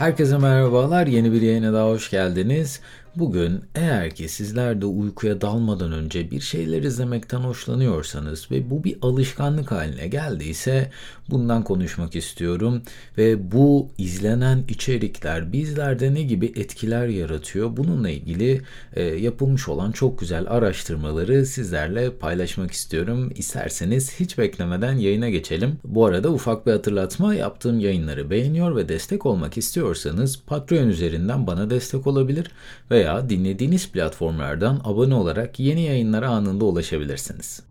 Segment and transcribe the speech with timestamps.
[0.00, 1.06] Herkese merhabalar.
[1.06, 2.80] Yeni bir yayına daha hoş geldiniz.
[3.16, 8.96] Bugün eğer ki sizler de uykuya dalmadan önce bir şeyler izlemekten hoşlanıyorsanız ve bu bir
[9.02, 10.90] alışkanlık haline geldiyse
[11.30, 12.82] bundan konuşmak istiyorum
[13.18, 18.62] ve bu izlenen içerikler bizlerde ne gibi etkiler yaratıyor bununla ilgili
[18.92, 23.32] e, yapılmış olan çok güzel araştırmaları sizlerle paylaşmak istiyorum.
[23.34, 25.78] İsterseniz hiç beklemeden yayına geçelim.
[25.84, 31.70] Bu arada ufak bir hatırlatma yaptığım yayınları beğeniyor ve destek olmak istiyorsanız Patreon üzerinden bana
[31.70, 32.50] destek olabilir
[32.90, 37.62] ve veya dinlediğiniz platformlardan abone olarak yeni yayınlara anında ulaşabilirsiniz.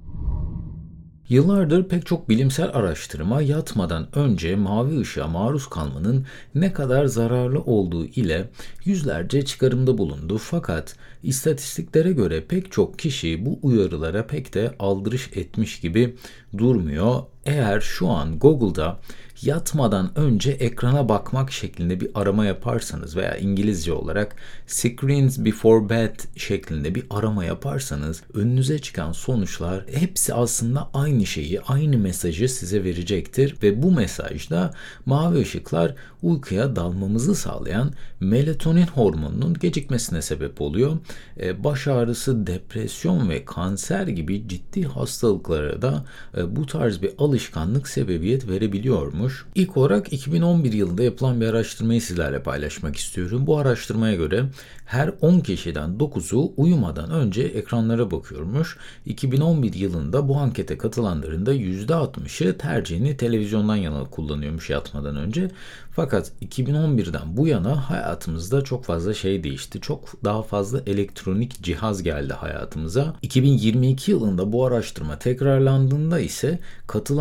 [1.29, 6.25] Yıllardır pek çok bilimsel araştırma yatmadan önce mavi ışığa maruz kalmanın
[6.55, 8.49] ne kadar zararlı olduğu ile
[8.85, 15.79] yüzlerce çıkarımda bulundu fakat istatistiklere göre pek çok kişi bu uyarılara pek de aldırış etmiş
[15.79, 16.15] gibi
[16.57, 17.21] durmuyor.
[17.49, 18.99] Eğer şu an Google'da
[19.41, 24.35] yatmadan önce ekrana bakmak şeklinde bir arama yaparsanız veya İngilizce olarak
[24.67, 31.97] screens before bed şeklinde bir arama yaparsanız önünüze çıkan sonuçlar hepsi aslında aynı şeyi, aynı
[31.97, 34.73] mesajı size verecektir ve bu mesajda
[35.05, 40.97] mavi ışıklar uykuya dalmamızı sağlayan melatonin hormonunun gecikmesine sebep oluyor.
[41.39, 46.05] Ee, baş ağrısı, depresyon ve kanser gibi ciddi hastalıklara da
[46.37, 47.38] e, bu tarz bir alışkanlık
[47.85, 49.45] sebebiyet verebiliyormuş.
[49.55, 53.47] İlk olarak 2011 yılında yapılan bir araştırmayı sizlerle paylaşmak istiyorum.
[53.47, 54.45] Bu araştırmaya göre
[54.85, 58.77] her 10 kişiden 9'u uyumadan önce ekranlara bakıyormuş.
[59.05, 65.51] 2011 yılında bu ankete katılanların da %60'ı tercihini televizyondan yana kullanıyormuş yatmadan önce.
[65.91, 69.81] Fakat 2011'den bu yana hayatımızda çok fazla şey değişti.
[69.81, 73.15] Çok daha fazla elektronik cihaz geldi hayatımıza.
[73.21, 76.59] 2022 yılında bu araştırma tekrarlandığında ise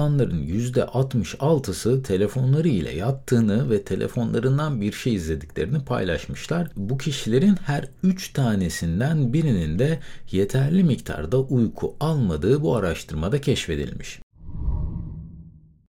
[0.09, 6.69] katılanların %66'sı telefonları ile yattığını ve telefonlarından bir şey izlediklerini paylaşmışlar.
[6.77, 9.99] Bu kişilerin her 3 tanesinden birinin de
[10.31, 14.21] yeterli miktarda uyku almadığı bu araştırmada keşfedilmiş.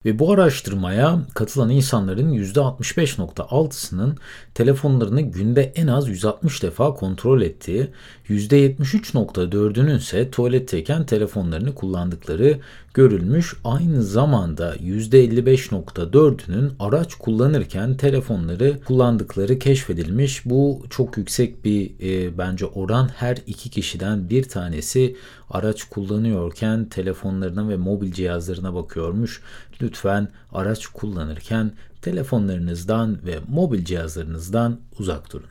[0.04, 4.16] Ve bu araştırmaya katılan insanların %65.6'sının
[4.54, 7.88] telefonlarını günde en az 160 defa kontrol ettiği,
[8.28, 12.58] %73.4'ünün ise tuvaletteyken telefonlarını kullandıkları
[12.94, 13.54] görülmüş.
[13.64, 20.46] Aynı zamanda %55.4'ünün araç kullanırken telefonları kullandıkları keşfedilmiş.
[20.46, 23.08] Bu çok yüksek bir e, bence oran.
[23.08, 25.16] Her iki kişiden bir tanesi
[25.50, 29.42] araç kullanıyorken telefonlarına ve mobil cihazlarına bakıyormuş.
[29.82, 31.72] Lütfen araç kullanırken
[32.02, 35.48] telefonlarınızdan ve mobil cihazlarınızdan uzak durun.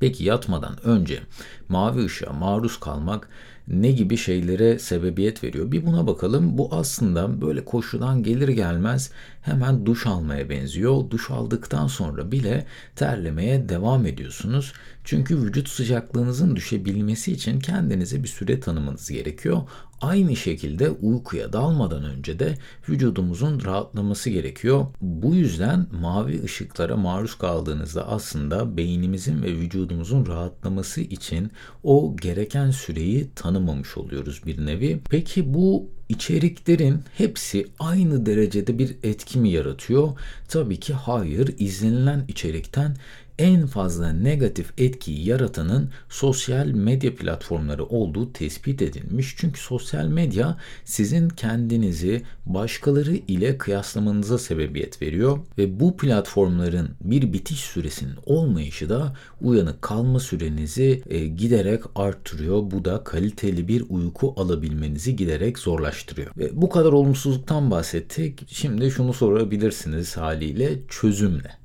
[0.00, 1.20] Peki yatmadan önce
[1.68, 3.28] mavi ışığa maruz kalmak
[3.70, 5.72] ne gibi şeylere sebebiyet veriyor?
[5.72, 6.58] Bir buna bakalım.
[6.58, 9.10] Bu aslında böyle koşudan gelir gelmez
[9.42, 11.10] hemen duş almaya benziyor.
[11.10, 14.72] Duş aldıktan sonra bile terlemeye devam ediyorsunuz.
[15.04, 19.62] Çünkü vücut sıcaklığınızın düşebilmesi için kendinize bir süre tanımanız gerekiyor.
[20.00, 22.54] Aynı şekilde uykuya dalmadan önce de
[22.88, 24.86] vücudumuzun rahatlaması gerekiyor.
[25.00, 31.50] Bu yüzden mavi ışıklara maruz kaldığınızda aslında beynimizin ve vücudumuzun rahatlaması için
[31.82, 35.00] o gereken süreyi tanımamış oluyoruz bir nevi.
[35.10, 40.08] Peki bu içeriklerin hepsi aynı derecede bir etki mi yaratıyor?
[40.48, 41.54] Tabii ki hayır.
[41.58, 42.96] İzlenilen içerikten
[43.38, 49.34] en fazla negatif etkiyi yaratanın sosyal medya platformları olduğu tespit edilmiş.
[49.38, 57.60] Çünkü sosyal medya sizin kendinizi başkaları ile kıyaslamanıza sebebiyet veriyor ve bu platformların bir bitiş
[57.60, 62.70] süresinin olmayışı da uyanık kalma sürenizi e, giderek arttırıyor.
[62.70, 66.30] Bu da kaliteli bir uyku alabilmenizi giderek zorlaştırıyor.
[66.36, 68.44] Ve bu kadar olumsuzluktan bahsettik.
[68.48, 71.57] Şimdi şunu sorabilirsiniz haliyle çözüm ne?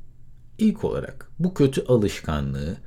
[0.63, 2.77] İlk olarak bu kötü alışkanlığı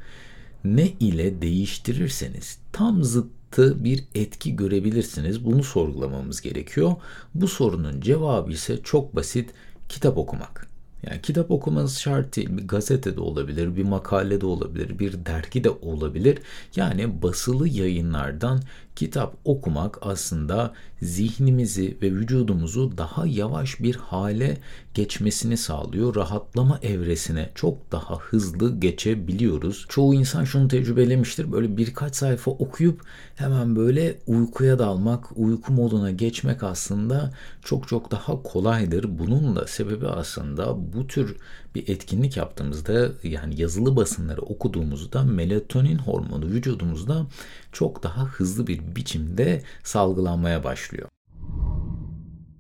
[0.65, 5.45] ne ile değiştirirseniz tam zıttı bir etki görebilirsiniz.
[5.45, 6.93] Bunu sorgulamamız gerekiyor.
[7.35, 9.51] Bu sorunun cevabı ise çok basit.
[9.89, 10.69] Kitap okumak.
[11.03, 12.57] Yani kitap okumanız şart değil.
[12.57, 16.39] Bir gazete de olabilir, bir makale de olabilir, bir dergi de olabilir.
[16.77, 18.63] Yani basılı yayınlardan
[18.97, 20.73] kitap okumak aslında
[21.03, 24.59] zihnimizi ve vücudumuzu daha yavaş bir hale
[24.95, 26.15] geçmesini sağlıyor.
[26.15, 29.87] Rahatlama evresine çok daha hızlı geçebiliyoruz.
[29.89, 31.53] Çoğu insan şunu tecrübelemiştir.
[31.53, 33.01] Böyle birkaç sayfa okuyup
[33.35, 37.33] hemen böyle uykuya dalmak, uyku moduna geçmek aslında
[37.65, 39.19] çok çok daha kolaydır.
[39.19, 41.37] Bunun da sebebi aslında bu tür
[41.75, 47.27] bir etkinlik yaptığımızda yani yazılı basınları okuduğumuzda melatonin hormonu vücudumuzda
[47.73, 51.09] çok daha hızlı bir biçimde salgılanmaya başlıyor.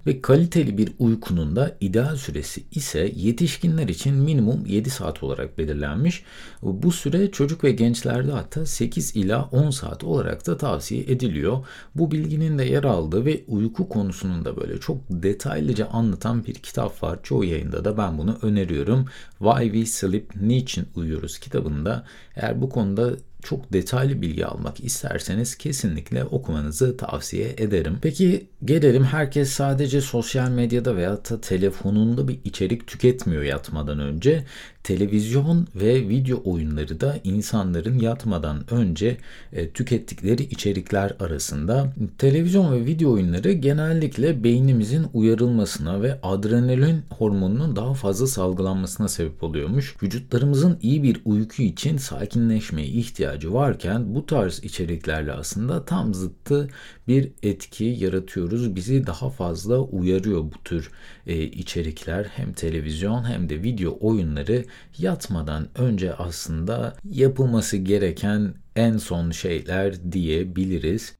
[0.06, 6.24] Ve kaliteli bir uykunun da ideal süresi ise yetişkinler için minimum 7 saat olarak belirlenmiş.
[6.62, 11.66] Bu süre çocuk ve gençlerde hatta 8 ila 10 saat olarak da tavsiye ediliyor.
[11.94, 17.02] Bu bilginin de yer aldığı ve uyku konusunun da böyle çok detaylıca anlatan bir kitap
[17.02, 17.18] var.
[17.22, 19.06] Çoğu yayında da ben bunu öneriyorum.
[19.38, 22.06] Why We Sleep, Niçin Uyuyoruz kitabında
[22.36, 23.10] eğer bu konuda
[23.46, 27.98] çok detaylı bilgi almak isterseniz kesinlikle okumanızı tavsiye ederim.
[28.02, 34.44] Peki gelelim herkes sadece sosyal medyada veya da telefonunda bir içerik tüketmiyor yatmadan önce.
[34.86, 39.16] Televizyon ve video oyunları da insanların yatmadan önce
[39.52, 41.92] e, tükettikleri içerikler arasında.
[42.18, 49.96] Televizyon ve video oyunları genellikle beynimizin uyarılmasına ve adrenalin hormonunun daha fazla salgılanmasına sebep oluyormuş.
[50.02, 56.68] Vücutlarımızın iyi bir uyku için sakinleşmeye ihtiyacı varken bu tarz içeriklerle aslında tam zıttı
[57.08, 58.76] bir etki yaratıyoruz.
[58.76, 60.90] Bizi daha fazla uyarıyor bu tür
[61.26, 62.24] e, içerikler.
[62.24, 64.64] Hem televizyon hem de video oyunları
[64.98, 71.16] yatmadan önce aslında yapılması gereken en son şeyler diyebiliriz.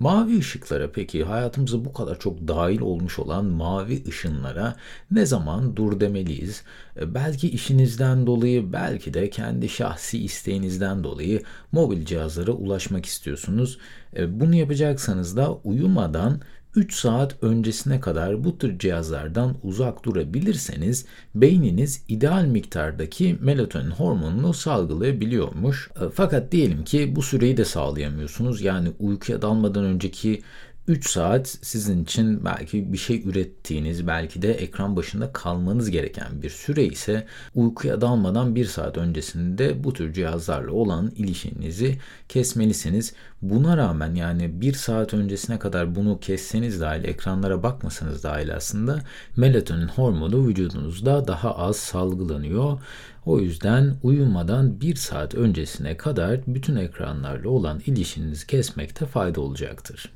[0.00, 4.76] Mavi ışıklara peki hayatımıza bu kadar çok dahil olmuş olan mavi ışınlara
[5.10, 6.62] ne zaman dur demeliyiz?
[7.00, 11.42] E, belki işinizden dolayı belki de kendi şahsi isteğinizden dolayı
[11.72, 13.78] mobil cihazlara ulaşmak istiyorsunuz.
[14.16, 16.40] E, bunu yapacaksanız da uyumadan
[16.76, 25.90] 3 saat öncesine kadar bu tür cihazlardan uzak durabilirseniz beyniniz ideal miktardaki melatonin hormonunu salgılayabiliyormuş.
[25.96, 28.62] E, fakat diyelim ki bu süreyi de sağlayamıyorsunuz.
[28.62, 30.42] Yani uykuya dalmadan önceki
[30.88, 36.50] 3 saat sizin için belki bir şey ürettiğiniz, belki de ekran başında kalmanız gereken bir
[36.50, 41.98] süre ise uykuya dalmadan 1 saat öncesinde bu tür cihazlarla olan ilişkinizi
[42.28, 43.14] kesmelisiniz.
[43.42, 49.02] Buna rağmen yani 1 saat öncesine kadar bunu kesseniz dahil, ekranlara bakmasanız dahil aslında
[49.36, 52.80] melatonin hormonu vücudunuzda daha az salgılanıyor.
[53.26, 60.10] O yüzden uyumadan 1 saat öncesine kadar bütün ekranlarla olan ilişkinizi kesmekte fayda olacaktır.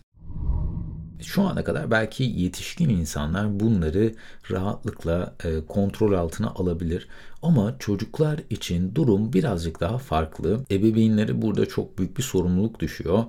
[1.23, 4.15] Şu ana kadar belki yetişkin insanlar bunları
[4.51, 7.09] rahatlıkla e, kontrol altına alabilir.
[7.43, 10.61] Ama çocuklar için durum birazcık daha farklı.
[10.71, 13.25] Ebeveynleri burada çok büyük bir sorumluluk düşüyor.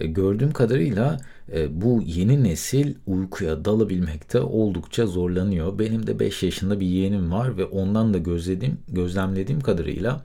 [0.00, 1.20] E, gördüğüm kadarıyla
[1.52, 5.78] e, bu yeni nesil uykuya dalabilmekte oldukça zorlanıyor.
[5.78, 10.24] Benim de 5 yaşında bir yeğenim var ve ondan da gözlediğim, gözlemlediğim kadarıyla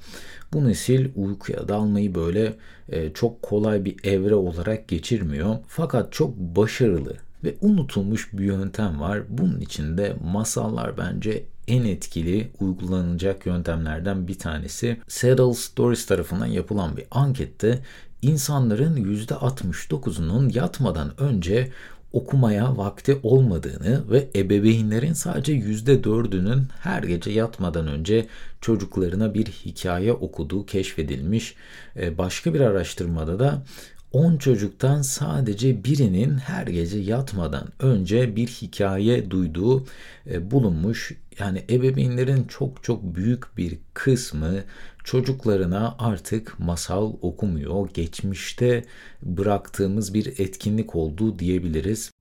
[0.54, 2.54] bu nesil uykuya dalmayı böyle
[2.90, 5.56] e, çok kolay bir evre olarak geçirmiyor.
[5.68, 9.22] Fakat çok başarılı ve unutulmuş bir yöntem var.
[9.30, 14.98] Bunun içinde masallar bence en etkili uygulanacak yöntemlerden bir tanesi.
[15.07, 17.80] Settle Stories tarafından yapılan bir ankette
[18.21, 21.71] insanların %69'unun yatmadan önce
[22.13, 28.27] okumaya vakti olmadığını ve ebeveynlerin sadece yüzde dördünün her gece yatmadan önce
[28.62, 31.56] çocuklarına bir hikaye okuduğu keşfedilmiş.
[31.95, 33.63] Ee, başka bir araştırmada da
[34.12, 39.86] 10 çocuktan sadece birinin her gece yatmadan önce bir hikaye duyduğu
[40.32, 41.12] e, bulunmuş.
[41.40, 44.64] Yani ebeveynlerin çok çok büyük bir kısmı
[45.04, 47.90] çocuklarına artık masal okumuyor.
[47.94, 48.86] Geçmişte
[49.24, 52.12] bıraktığımız bir etkinlik olduğu diyebiliriz.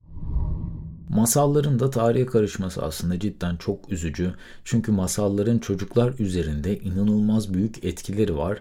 [1.09, 4.33] Masalların da tarihe karışması aslında cidden çok üzücü.
[4.63, 8.59] Çünkü masalların çocuklar üzerinde inanılmaz büyük etkileri var.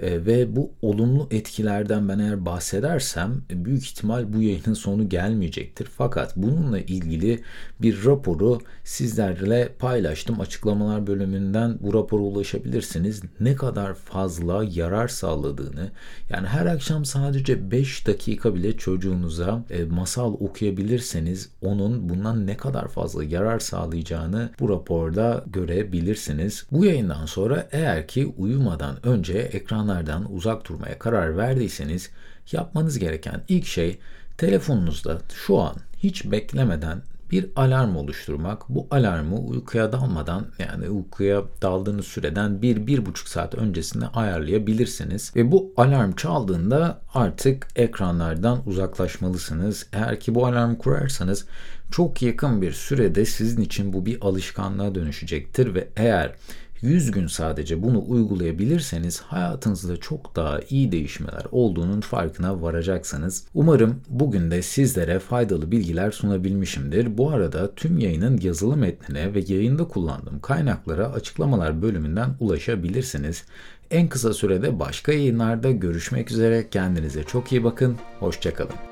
[0.00, 5.88] E, ve bu olumlu etkilerden ben eğer bahsedersem e, büyük ihtimal bu yayının sonu gelmeyecektir.
[5.96, 7.42] Fakat bununla ilgili
[7.82, 10.40] bir raporu sizlerle paylaştım.
[10.40, 13.22] Açıklamalar bölümünden bu rapora ulaşabilirsiniz.
[13.40, 15.90] Ne kadar fazla yarar sağladığını
[16.30, 22.88] yani her akşam sadece 5 dakika bile çocuğunuza e, masal okuyabilirseniz onun bundan ne kadar
[22.88, 26.66] fazla yarar sağlayacağını bu raporda görebilirsiniz.
[26.72, 32.10] Bu yayından sonra eğer ki uyumadan önce ekran ekranlardan uzak durmaya karar verdiyseniz
[32.52, 33.98] yapmanız gereken ilk şey
[34.38, 38.68] telefonunuzda şu an hiç beklemeden bir alarm oluşturmak.
[38.68, 45.32] Bu alarmı uykuya dalmadan yani uykuya daldığınız süreden bir bir buçuk saat öncesinde ayarlayabilirsiniz.
[45.36, 49.86] Ve bu alarm çaldığında artık ekranlardan uzaklaşmalısınız.
[49.92, 51.46] Eğer ki bu alarm kurarsanız
[51.90, 56.34] çok yakın bir sürede sizin için bu bir alışkanlığa dönüşecektir ve eğer
[56.82, 63.46] 100 gün sadece bunu uygulayabilirseniz hayatınızda çok daha iyi değişmeler olduğunun farkına varacaksınız.
[63.54, 67.18] Umarım bugün de sizlere faydalı bilgiler sunabilmişimdir.
[67.18, 73.44] Bu arada tüm yayının yazılı metnine ve yayında kullandığım kaynaklara açıklamalar bölümünden ulaşabilirsiniz.
[73.90, 76.68] En kısa sürede başka yayınlarda görüşmek üzere.
[76.70, 77.96] Kendinize çok iyi bakın.
[78.20, 78.89] Hoşçakalın.